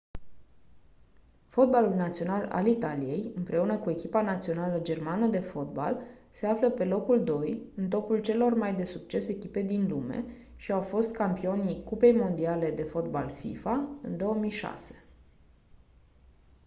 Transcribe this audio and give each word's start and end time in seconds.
fotbalul 1.49 1.93
național 1.95 2.47
al 2.51 2.65
italiei 2.67 3.31
împreună 3.35 3.77
cu 3.77 3.89
echipa 3.89 4.21
națională 4.21 4.79
germană 4.79 5.27
de 5.27 5.39
fotbal 5.39 6.01
se 6.29 6.45
află 6.45 6.69
pe 6.69 6.85
locul 6.85 7.23
doi 7.23 7.61
în 7.75 7.89
topul 7.89 8.21
celor 8.21 8.53
mai 8.53 8.75
de 8.75 8.83
succes 8.83 9.27
echipe 9.27 9.61
din 9.61 9.87
lume 9.87 10.25
și 10.55 10.71
au 10.71 10.81
fost 10.81 11.13
campionii 11.15 11.83
cupei 11.83 12.11
mondiale 12.13 12.71
de 12.71 12.83
fotbal 12.83 13.29
fifa 13.29 13.89
în 14.01 14.17
2006 14.17 15.03